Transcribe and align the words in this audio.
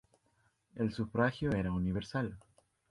El 0.73 0.91
sufragio 0.91 1.51
era 1.51 1.71
universal. 1.71 2.35